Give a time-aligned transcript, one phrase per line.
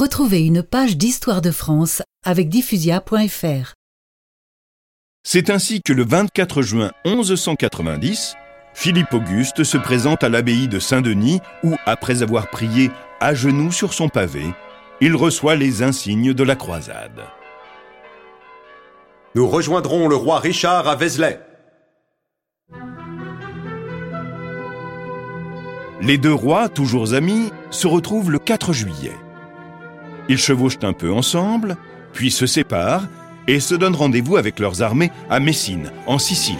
[0.00, 3.74] Retrouvez une page d'histoire de France avec diffusia.fr.
[5.24, 8.34] C'est ainsi que le 24 juin 1190,
[8.72, 12.90] Philippe Auguste se présente à l'abbaye de Saint-Denis où, après avoir prié
[13.20, 14.46] à genoux sur son pavé,
[15.02, 17.20] il reçoit les insignes de la croisade.
[19.34, 21.40] Nous rejoindrons le roi Richard à Vézelay.
[26.00, 29.12] Les deux rois, toujours amis, se retrouvent le 4 juillet.
[30.30, 31.76] Ils chevauchent un peu ensemble,
[32.12, 33.08] puis se séparent
[33.48, 36.54] et se donnent rendez-vous avec leurs armées à Messine, en Sicile.